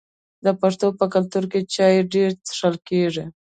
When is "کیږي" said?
2.87-3.25